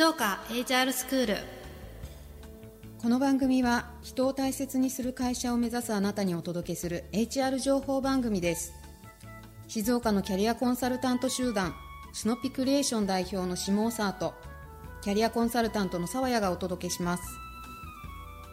[0.00, 1.36] 静岡 HR スクール
[3.02, 8.72] この番組は人を大切にする会社を目指すあなたにお届けする HR 情報番組です。
[9.68, 11.74] 静岡のキャリアコンサルタント集団
[12.14, 14.32] スノピクリエーション代表の下尾沢と
[15.02, 17.22] キャリアコンサルタントの沢谷がお届けします。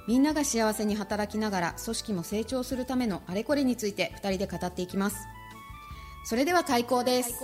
[0.05, 5.15] みんなが幸せに働きながら組織も成長するためのあれこれについて2人で語っていきます。
[6.25, 7.39] それでは開講です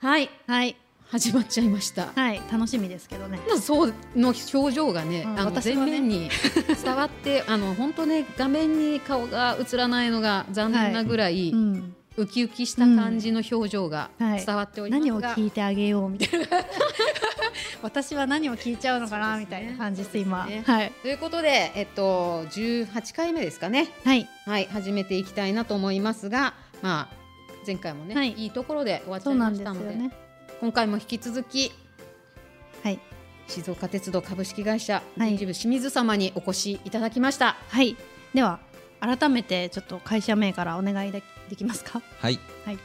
[0.00, 0.30] はい。
[0.46, 0.76] はい。
[1.10, 2.06] 始まっちゃいました。
[2.14, 2.40] はい。
[2.50, 3.38] 楽しみですけどね。
[3.60, 5.38] そうの表情がね、うん。
[5.38, 5.60] あのね。
[5.62, 6.30] 前面に
[6.82, 11.94] 伝わって、 あの本当ね画面に顔が映らないのが残念なぐらい、うん。
[12.16, 14.46] ウキウキした感じの表情がはい。
[14.46, 16.46] 伝わっております何が、を聞いてあげようみたいな。
[17.82, 20.46] 私は何を聞いちゃうのかなみたいな感じです今。
[20.46, 20.62] ね。
[20.66, 20.92] はい。
[21.02, 24.26] ということで、えっと、18回目ですかね、はい。
[24.46, 27.19] はい、始めていきたいなと思いますが、まあ、
[27.66, 28.32] 前回もね、はい。
[28.32, 30.12] い、いところで終わっちゃいましたのでよね。
[30.60, 31.72] 今回も引き続き
[32.82, 32.98] はい。
[33.48, 35.30] 静岡鉄道株式会社はい。
[35.30, 37.56] 人事部清水様にお越しいただきました。
[37.68, 37.96] はい。
[38.34, 38.60] では
[39.00, 42.02] 改めてちょっと会社名からお願いでできますか？
[42.18, 42.78] はい、はい。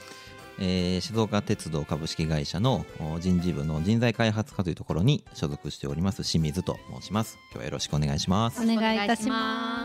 [0.57, 7.37] えー静岡鉄道株式会社のお人事部の人材開発課というところに所属しております清水と申します。
[7.51, 8.63] 今日はよろしくお願いします。
[8.63, 9.84] お願いいたしま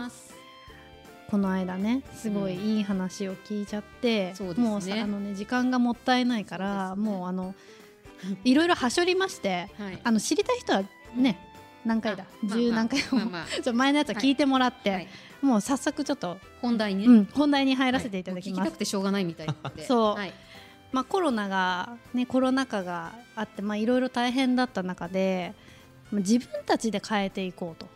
[1.31, 4.67] この間ねすごいいい話を聞いちゃって、そうですね。
[4.67, 7.01] もうさあのね時間がもったいないから、ね。
[7.01, 7.55] もうあの
[8.43, 10.83] いろいろはしょりましてはい、あの知りたい人は
[11.15, 11.39] ね
[11.85, 12.25] 何回だ？
[12.43, 13.45] 十何回も、まあまあ。
[13.63, 15.07] ちょ前のやつは聞いてもらって、はい。
[15.41, 18.59] もう早速ちょっと、本題に、うん、本題に入らせていただきます。
[18.59, 18.67] はい。
[18.67, 19.47] 聞きたくてしょうがないみたい
[19.87, 20.15] そう。
[20.15, 20.33] はい。
[20.91, 25.53] まあ、コロナが、ね、コロナ禍があってまあいろいろ大変だった中で
[26.11, 27.87] まあ自分たちで変えていこうと、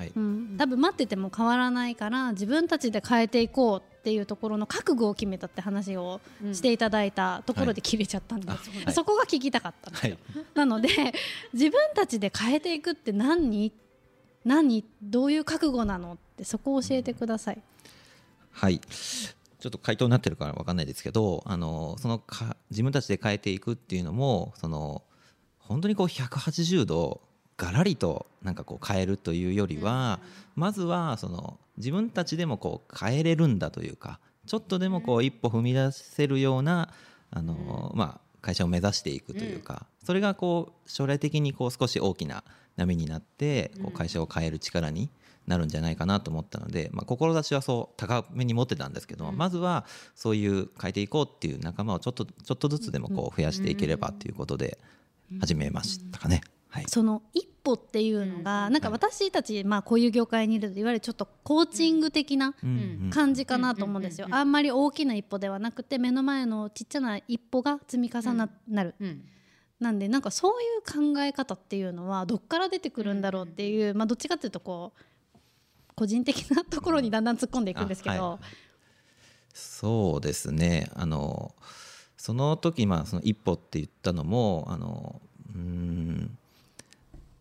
[0.00, 0.12] はい。
[0.16, 6.54] うん、多分待ってても変わらないから自分たちで変えていこうっていうところの覚悟を決めたって話をうん。
[6.54, 8.92] していただいたところで切れちゃったんで、あはい。
[8.92, 10.16] そこが聞きたかったんですよ。
[10.34, 10.44] はい。
[10.54, 10.88] なので
[11.52, 13.72] 自分たちで変えていくって何
[14.44, 17.62] 何どういう覚悟なのってそこを教えてください。
[18.52, 18.80] はい。
[18.80, 25.02] ちょっと回答になってるからわかんないですけどあのそのか自分たちで変えていくっていうのもその
[25.58, 27.20] 本当にこう180度
[27.60, 30.18] ガラリとなんかこう変えるというよりは、
[30.56, 36.88] まずはその自分たちでもこう変えれるんだというかちょっとでもこう一歩踏み出せるような
[37.30, 42.44] あの、まあ、会社を目指していくというか、それがこう将来的にこう少し大きな
[42.78, 45.10] 波になってこう会社を変える力に
[45.46, 49.84] なるんじゃないかなと思ったので、まあ、志はそう高めに持ってたんですけども、まずは
[50.14, 54.78] そういう変えていこうっていう仲間をちょっとちょっとずつでもこう増やしていければということで
[55.40, 56.40] 始めましたかね。
[56.70, 68.94] はい、その一歩っていうのが、なんか私たち、まあ、こういう業界にいるといわゆるちょっとコーチング的なうんうん感じかなと思うんですよ、あんまり大きな一歩ではなくて目の前のちっちゃな一歩が積み重な,、なる。
[69.00, 69.24] うん
[69.80, 75.00] なんでなんかそういう考え方っていうのはどっから出てくるんだろうっていう、まあ、どっちかっていうとこう
[75.94, 78.40] 個人的なところにだんだん突っ込んでいくんですけど、あはい。
[79.52, 80.90] そうですね。
[80.94, 81.54] あの
[82.16, 85.20] その時まあその一歩って言ったのもあの
[85.54, 86.38] うーん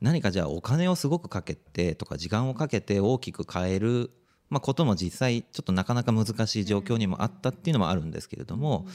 [0.01, 4.11] 何かじゃあお金をすごくかけてとか時間をかけて大きく変える、
[4.49, 8.87] まあ、ことも実際ちょっとなかなか難しい状況にもあったっていうのもあるんですけれども、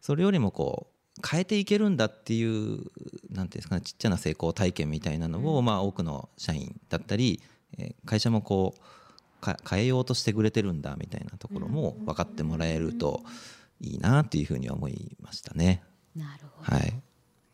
[0.00, 0.88] それよりもこ
[1.18, 2.82] う変えていけるんだっていうなんてい
[3.34, 7.42] うんですかねちっちゃな成功体験みたいなのを、まあ、多くの社員だったり、
[7.78, 8.80] えー会社もこう
[9.40, 13.22] か変えようとしてくれてるんだみたいなところも分かってもらえると
[13.80, 15.82] いいなっていうふうには思いましたね。
[16.16, 16.76] なるほど。
[16.76, 17.00] はい、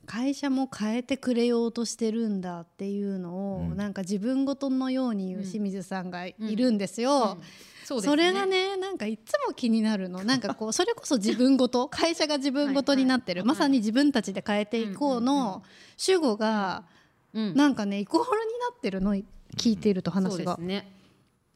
[0.04, 3.76] 会社も変えてくれようとしてるんだっていうのを、うん。
[3.76, 7.38] なんか自分ごとのように言う清水さんがいるんですよ。
[7.84, 10.24] そうですそれがねなんかいつも気になるの。
[10.24, 15.62] なんかこうそれこそ自分ごと会社が自分ごとになってる、はいはいまさに自分たちで変えていこうの
[15.96, 16.84] 主語が
[17.32, 17.54] うん。
[17.54, 19.14] なんかねイコールになってるの
[19.56, 20.90] 聞いているとそう話がです、ね。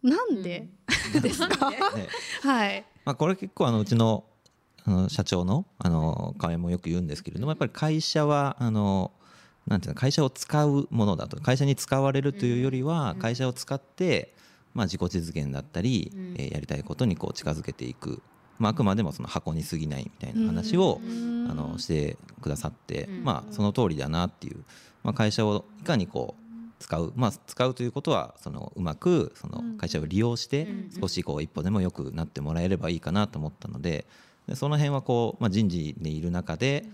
[0.02, 0.68] なんで、
[1.20, 1.30] で？
[1.30, 1.70] すか？
[1.70, 1.78] ね
[2.42, 2.84] はい。
[3.04, 4.24] まあ、これ結構あのうちの
[4.88, 9.12] あの社長のあの会もよく言うんですけれどもやっぱり会社はあの
[9.66, 14.34] なんていうの会社を使うものだと会社に使われるというよりは会社を使って、
[14.72, 16.34] まあ、自己実現だったり、うん。
[16.38, 18.22] えーやりたいことにこう近づけていく、
[18.58, 21.50] まあ、あくまでもその箱に過ぎないみたいな話を、うん。
[21.50, 23.24] あのしてくださって、うん。
[23.24, 24.64] まあ、その通りだなっていう、
[25.04, 30.90] まあ、会社をいかにこう使う、まあ、使うということはそのうまくその会社を利用してうん。
[30.98, 34.06] 少しこう一歩でも良くなってもらえればいいかなと思ったので
[34.48, 36.84] でその辺はこう、まあ、人事にいる中で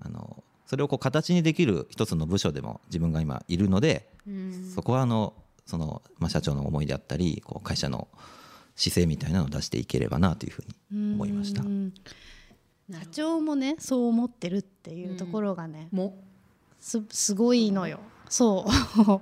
[0.00, 4.72] あのそれをこう形にできる一つの部署でも自分が今いるのでうん。
[4.74, 5.34] そこはあの
[5.66, 8.08] その、まあ、社長の思いであったりこう会社の
[8.76, 11.62] 姿勢みたいなのを出していければなというふうに思いました。
[11.62, 11.66] う。
[11.66, 11.92] ん
[12.92, 16.16] 社長もねそう思ってるっていうところがね、も。
[16.80, 18.00] すすごいのよ。
[18.28, 19.20] そう。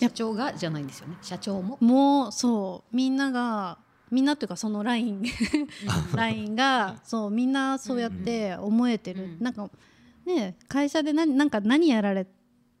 [0.00, 1.18] 社長がじゃないんですよね。
[1.22, 1.78] 社長も。
[1.80, 2.96] もうそう。
[2.96, 3.78] みんなが
[4.12, 5.24] みんなっていうかそのライン。
[6.14, 9.36] ラインがそうみんなそうやって思えてる、うん。
[9.40, 9.70] なんか
[10.26, 12.26] ね会社で何なんか何やられ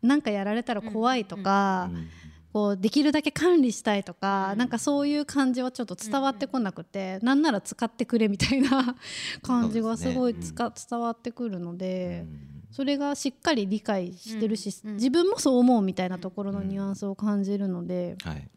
[0.02, 2.06] なんかやられたら怖いとか、うん。
[2.52, 4.58] こうできるだけ管理したいとか、うん。
[4.58, 8.94] なんかそういう感じはちょっと伝わってこなくて、なんなら使ってくれみたいな
[9.42, 12.26] 感じがすごいつか、伝わってくるので、
[12.70, 14.90] それがしっかり理解してるし、うん。
[14.90, 14.96] うん。
[14.96, 18.50] 自分もそう思うみたいなところのニュアンスを感じるので、はい。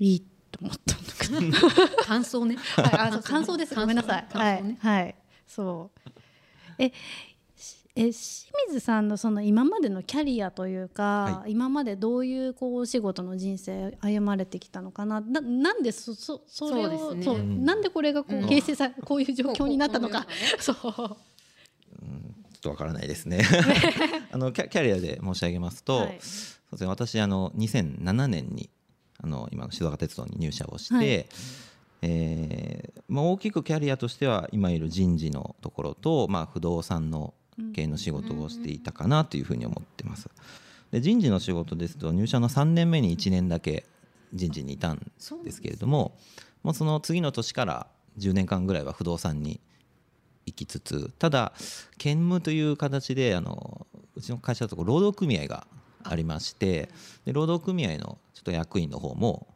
[0.00, 2.04] いいと思ったんだけど。
[2.04, 3.74] 感想ねはい、あそう感想です。
[3.74, 4.26] ごめんなさい。
[4.30, 5.14] はいはい、
[5.46, 6.10] そう。
[6.78, 6.92] え、
[7.56, 8.14] しえ、清
[8.68, 15.20] 水さんのその今までのキャリアというか、は今までどういうこうお仕事の人生歩まれてきたのかな。
[15.20, 20.26] な、なんでそ、そ、それを、そうですねそううんなんでこれがこうんう形成さ、こういう状況になったのか。
[20.58, 20.76] そう。
[20.76, 21.16] ちょ
[22.60, 23.42] っとわからないですね
[24.32, 28.70] あのキャキャリアで申し上げますと、はいそうですね、私あの2007年に
[29.22, 31.26] あの今の静岡鉄道に入社をして、はい
[32.02, 37.34] えーまあ、大きくキャリアとしては今いる人事のところと、まあ、不動産の
[37.74, 40.28] 系の仕事をしていたかなというふうに思ってます。
[40.90, 43.84] で人事の仕事ですと入社の3年目に1年だけ
[44.32, 45.10] 人事にいたん
[45.44, 46.16] ですけれども
[46.62, 47.86] もうその次の年から
[48.18, 49.60] 10年間ぐらいは不動産に
[50.46, 51.52] 行きつつただ
[51.98, 53.86] 兼務という形であの
[54.16, 55.66] うちの会社だと労働組合が
[56.10, 56.88] ありまして
[57.24, 59.46] で労働組合のちょっと役員の方も、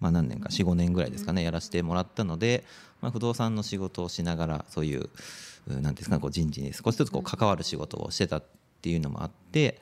[0.00, 2.64] まあ、何年か45年ぐらいですかねやらせてもらったので、
[3.00, 5.10] まあ、不動産の仕事をしながらそういう
[5.66, 8.44] うなんていうんですかねこう人事に少しずつこう関わる仕事をしてたっ
[8.80, 9.80] ていうのもあって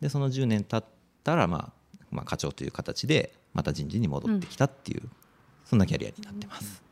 [0.00, 0.90] でその10年経っ
[1.22, 1.72] たら、まあ、
[2.10, 5.02] まあ課長という形でまた人事に戻ってきたっていう、
[5.64, 6.82] そんなキャリアになってます。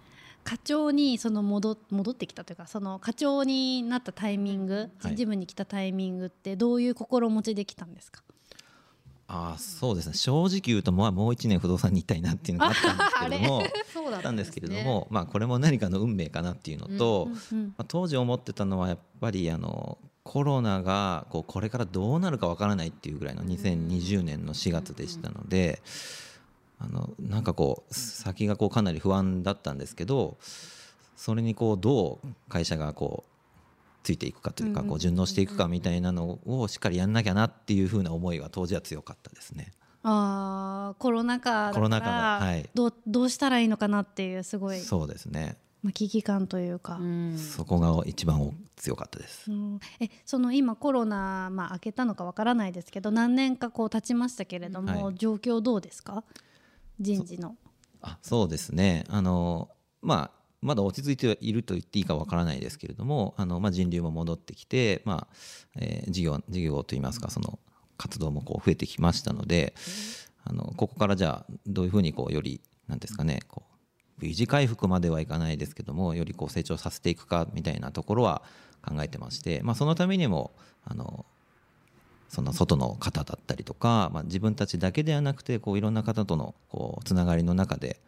[0.44, 4.90] 課長にその戻戻ってきたというかその課長になったタイミング、はい。
[5.00, 8.22] 人事部に来たタイミングってどういう心持ちできたんですか？
[9.28, 10.14] ああそうですね。
[10.14, 13.62] 正直言うともうもう1年不動産に行きたいなっていうのがあったんですけれども
[14.14, 25.82] あ ったんですけれども、まあ、これも何かの運命かなっていうのと、うんまあ、当時思ってたのはやっぱりあのコロナがこうこれからどうなるかわからないっていうぐらいの2020年の4月でしたので
[26.78, 30.36] あのなんかこう先がこうかなり不安だったんですけど
[31.16, 33.31] それにこうどう会社がこう
[34.02, 39.72] ついていくかというかこう順応していくかみたいなのをしっかりやんなきゃなっていうふうな思いは当時は強かったですね。
[40.02, 42.06] あーコロナ禍だからコロナ禍
[42.40, 42.68] のはい。
[42.74, 45.56] どうどうしたらいいのかなっていうすごい、そうですね。
[45.82, 47.38] まあ、危機感というか、うん。
[47.38, 49.50] そこが一番強かったです。
[49.50, 49.80] うん。
[50.00, 55.14] えその今コロナ、まあ、明けたのかわからないですけど何年かこう経ちましたけれども、はい。
[55.16, 56.24] 状況どうですか？
[57.00, 57.56] 人事の。
[58.00, 59.04] あそうですね。
[59.08, 59.70] あの、
[60.02, 65.34] まあ、まだ落ち着いていると言っていいかわからないですけれどもあの、まあ、人流も戻ってきて、まあ
[65.78, 67.58] えー事業事業といいますかその
[67.96, 69.74] 活動もこう増えてきましたので
[70.44, 73.62] あのここからじゃあどういうふうにこうよりなんですかねこ
[74.18, 78.42] う V 字回復まではいかないですけどもよりこう成長させていくかみたいなところは
[78.86, 80.52] 考えてまして、まあ、そのためにも
[80.84, 81.24] あの
[82.28, 88.00] その外の方だったりとか、まあ、自分たちだけではなくてこういろんな方とのこうつながりの中で、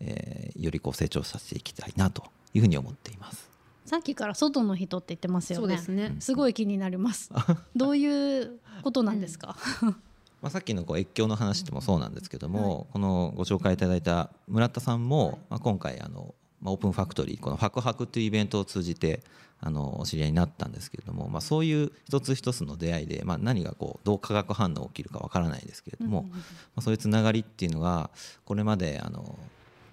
[0.00, 2.22] えーよりこう成長させていきたいなと
[2.54, 3.50] いうふうに思っています。
[3.84, 5.62] さっきから外の人って言ってますよね。
[5.62, 7.30] そうですねすごい気になります。
[7.74, 9.56] どういうことなんですか？
[10.40, 19.22] まあ、さっきのこう越境の話でもそうなんですけども、このご紹介いただいた村田さんも、まあ、今回あの、まあ、オープンファクトリーこのファクハクというイベントを通じて
[19.60, 26.38] あのお知り合いになったんですけれども、まあ、そういう一つ一つの出会いで、まあ、何がこうどう化学反応起きるかわからないですけれども、ま
[26.76, 28.10] あ、そういうつながりっていうのが
[28.44, 29.38] これまであの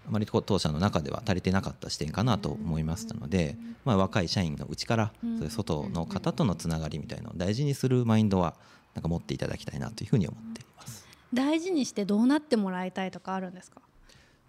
[0.09, 8.55] あまり当社の中では足りてなかった視点かなと思いましたので、まあ、若い社員のうちからそういう外の方とのつながりみたいなのを大事にするマインドは
[8.95, 11.05] なんか持っていただきたいなというふうに思っています。
[11.31, 13.81] 大事にしてどうなってもらいたいとかあるんですか？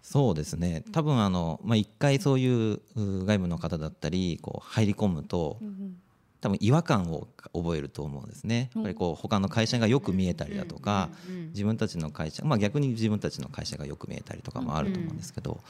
[0.01, 5.57] そうですね多分あの、まあ、一回そういうう外部の方だったりこう入り込むと
[6.41, 8.69] 多分違和感を覚えると思うんですね。
[8.75, 11.09] やっぱりこう他の会社がよく見えたりだとか
[11.53, 15.61] 自分たちの会社、まあ、逆に自分たちの会社がよく見えたりとかもあると思うんですけど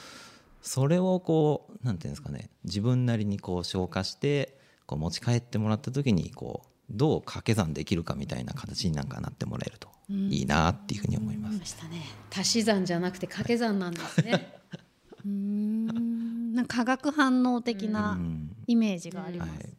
[0.61, 11.59] それをこうなんていうんですかね自分なりにこう消化してこう持ち帰ってもらった時にこうどう掛け算できるかみたいな形になんかなってもらえるといいなっていうふうに思います。
[11.59, 12.01] ましたね
[12.33, 14.53] 足し算じゃなくて掛け算なんですね。
[15.25, 16.53] うーん。
[16.53, 18.49] なんか化学反応的うなん。
[18.67, 19.67] イメージがありはます。
[19.67, 19.70] い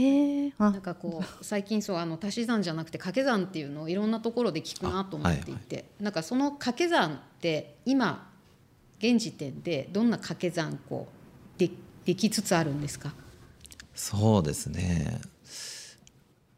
[0.00, 8.30] えなんかこう最近そうあの足し算じゃなくて掛け算っていうのをいろんなところで聞くなと思っていて、なんかその掛け算って今
[8.98, 11.08] 現時点でどんな掛け算こ
[11.56, 11.70] うで
[12.04, 13.12] できつつあるんですか？
[13.94, 15.20] そうですね、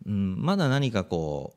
[0.06, 1.54] うん、まだ何かこ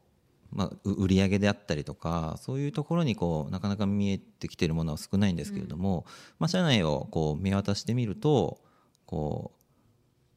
[0.53, 6.03] う、まあ、売り上げであったりとかそういうところにこうなかなか見えてきてるものは少ないんですけれども、うん、
[6.39, 8.61] まあ、社内をこう見渡してみると
[9.05, 9.57] こう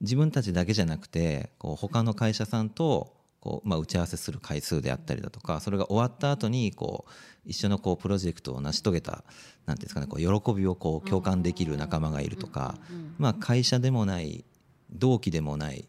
[0.01, 7.11] 自分たちだけじゃなくてこう他の会社さんとこう、まあ、打ち合わせする回数であったりだとかそれが終わった後にこう
[7.45, 9.25] 一緒のこうプロジェクトを成し遂げた
[9.67, 12.77] なんていうんですかねこう喜びをこう共感できる仲間がいるとか、
[13.19, 14.45] まあ、会社でもない
[14.91, 15.89] 同期でもない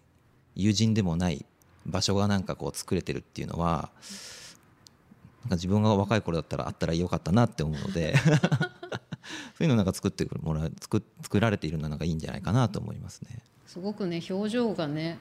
[0.56, 1.46] 友人でもない
[1.86, 3.92] 場所がなんかこう作れてるっていうのは
[5.44, 8.16] なんか自分が若い頃だったらあったらよかったなって思うので
[9.58, 13.42] そういうのなんか作ってもらう作作られているのなんかいいんじゃないかなと思いますね。
[13.68, 15.20] すごくね表情がね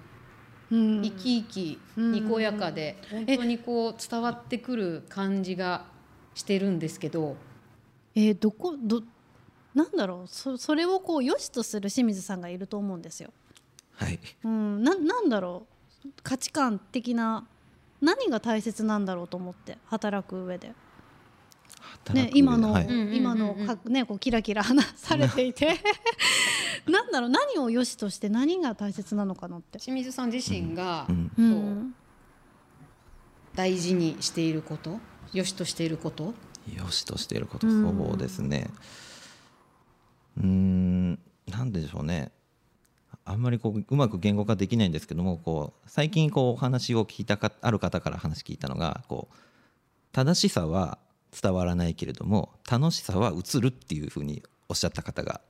[0.70, 5.84] 生き生きにこやかで本当にこう伝わってくる感じが
[6.34, 7.36] してるんですけど。
[8.14, 9.02] えー、どこど
[9.74, 10.28] なんだろう。
[10.28, 13.30] そそれをこう良しとする清水さんがいると思うんですよ。
[13.92, 14.82] はい、うん。
[14.82, 15.66] ななんだろ
[16.04, 16.08] う。
[16.22, 17.46] 価値観的な
[18.00, 20.72] 何が大切なんだろうと思って働く上で。
[22.12, 25.68] ね、今の、はい、今のか、ね、こうキラキラ話されていて
[26.86, 29.78] なんだろう何を良しとして何が大切なのかなって。
[29.78, 31.12] 清水さん自身が、う
[31.42, 31.94] ん、
[33.54, 34.98] 大事にしていること
[35.32, 36.34] 良しとしていること？
[36.72, 38.70] 良しとしていることそうですね。
[40.38, 41.12] うん
[41.48, 42.32] なんでしょうね。
[43.24, 49.34] あんまりこううまく言語化できないんですけどもこう最近こうお話を聞いたかある方から話聞いたのがこう
[50.12, 50.98] 正しさは
[51.42, 55.40] 伝わらないけれども楽しさは映るっていうふうにおっしゃった方が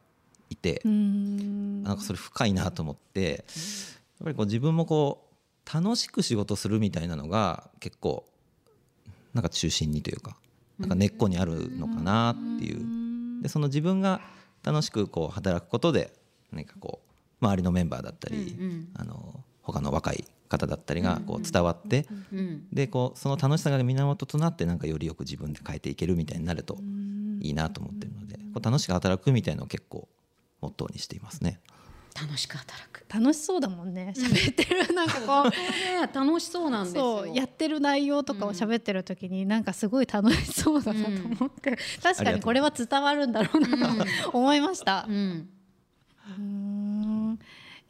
[0.51, 8.25] いてなんかそれ深いなと思ってやっぱりこう自分もこう楽しく仕事するみたいなのが結構
[9.35, 10.37] なんか中心にというか
[10.79, 13.43] なんか根っこにあるのかなっていう。
[13.43, 14.21] でその自分が
[14.63, 16.13] 楽しくこう働くことで
[16.53, 17.01] 何かこ
[17.41, 18.57] う周りのメンバーだったり、
[18.95, 22.07] あの他の若い方だったりがこう伝わって、
[22.73, 26.79] でこうその楽しさが源となってなんかよりよく自分で変えていけるみたいになると
[27.41, 30.09] いいなと思ってるのでこう楽しく働くみたいのを結構
[30.67, 31.61] モットーにしていますね。
[32.21, 33.05] 楽しく働く。
[33.13, 34.15] 楽しそうだもんね。
[34.17, 37.27] 喋ってる、 なんかこう、ね、楽しそうなんですよ。
[37.27, 45.05] やってる内容とかを喋ってる時になんかすごい楽しそうだなと思って、うん、確かにこれは伝わるんだろうなと思いました。
[45.09, 45.49] うん、
[46.39, 47.39] うん。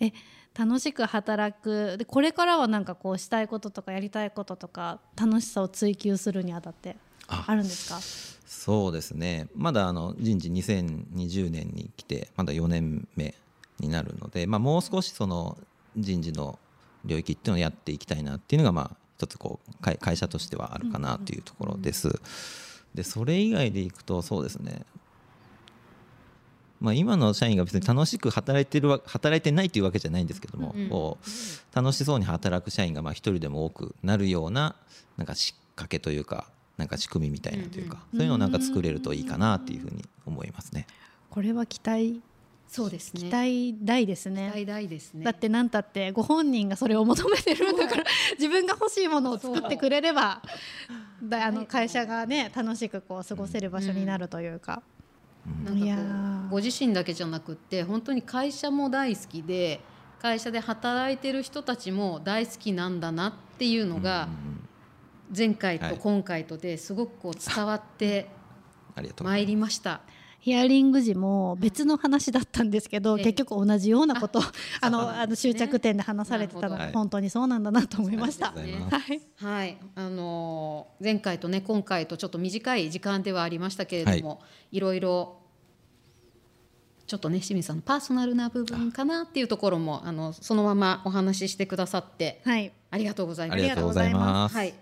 [0.00, 0.12] え
[0.58, 1.96] 楽しく働く。
[1.98, 6.96] でこれからはなんかこうしたいこととかやりたいこととか楽しさを追求するにあたって
[7.28, 8.00] あるんですか？
[8.46, 9.48] そうですね。
[9.56, 13.34] まだあの人事2020年に来てまだ4年目
[13.80, 15.58] になるので、まあ、もう少しその
[15.96, 16.58] 人事の
[17.04, 22.20] 領域っていうのをやっていきたいなっていうのがまあ一つこう会社としてはあるかなというところです。
[22.94, 24.82] でそれ以外でいくとそうですね。
[26.78, 34.76] まあ、今の社員が別に楽しく働いてる働いてないというわけじゃないんですけども、こう楽しそうに働く社員がまあ一人でも多くなるような
[35.16, 40.86] なんか仕掛けというかなんか仕組みみたいなというか、そういうのをなんか作れるといいかなっていうふうに思いますね。
[41.30, 42.20] これは期待
[42.68, 43.20] そうですね。
[43.20, 44.50] 期待大ですね。
[44.52, 45.24] 期待大ですね。
[45.24, 48.04] だって何たってご本人がそれを求めてるんだから
[48.38, 50.42] 自分が欲しいものを作ってくれれば
[51.22, 54.82] だあの会社がね楽しくこう過ごせる場所になるというか。
[55.64, 59.80] なんかこうご自身だけじゃなくって本当に会社も大好きで
[60.20, 64.28] 会社で働いてる人たちも大好きなんだなっていうのが
[65.34, 68.28] 前回と今回とですごくこう伝わって
[69.22, 70.00] まいりました。
[70.46, 74.40] ヒアリング時も別の話だったんですけど、結局同じようなこと
[74.80, 78.52] あのあの終着点で話されてたのが本当にそうなんだなと思いました。
[78.52, 78.62] は
[79.12, 84.36] い、はい、あの前回とね今回とちょっと短い時間ではありましたけれども、は
[84.70, 85.40] い、いろいろ
[87.08, 93.58] ちょっとね清水さんのパーソナルな部分かなっていうところもあのそのままお話ししてくださって、はい、ありがとうございます。
[93.58, 94.54] ありがとうございます。
[94.54, 94.74] はい。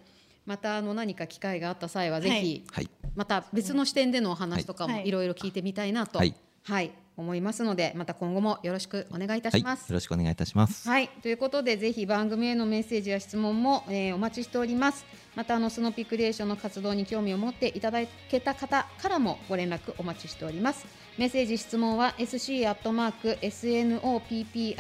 [0.46, 5.10] またあの何か機会があった際はぜひ、はい、また別の視点でのお話とかもい。
[5.10, 6.34] ろいろ聞いてみたいなと、はい、
[6.64, 10.88] はい、思いますのでまた今後もよろしくお願いいたします、はい、よろしくお願いいたします。
[10.88, 11.08] はい。
[11.22, 15.04] ということでぜひ番組へのメッセージや質問も、えー、お待ちしております。
[15.36, 20.86] またあのスノピクリエーションの活動に興味を持っていただけた方からもご連絡お待ちしております。
[21.16, 24.74] メッセージ質問は sc アットマーク snoppi.info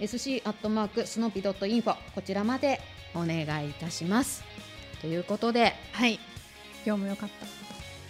[0.00, 2.80] sc アットマークスノピドットインフォこちらまで
[3.16, 4.44] お願いいたします。
[5.00, 5.74] ということで。
[5.92, 6.18] はい。
[6.84, 7.46] 今日も良かった。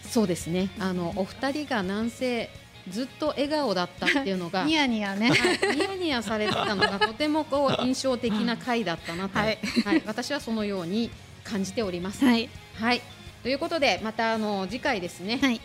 [0.09, 0.71] そうですね。
[0.79, 2.51] あのお二人が南西
[2.89, 11.11] ずっと笑顔だったっていうのが ニヤニヤね、はい、ニヤニヤされてたのがとてもこう印象的な回だったなと、はい、はい、私はそのように
[11.43, 12.25] 感じております。
[12.25, 13.03] はい、はい、
[13.43, 15.61] ということでまたあの次回ですね、はい、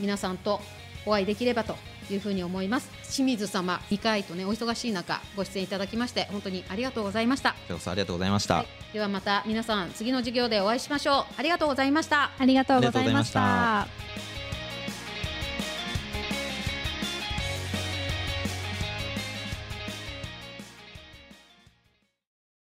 [0.00, 0.60] 皆さんと
[1.04, 1.76] お会いできればと
[2.14, 2.90] いうふうに思います。
[3.02, 7.52] 清水様2回とねお忙しい中ご出演いただきまして本当にありがとうございました。
[7.52, 11.24] こちありがとうございました、はい、ではまた皆さん次の授業でお会いしましょう。
[11.36, 12.30] ありがとうございました。
[12.38, 14.05] ありがとうございました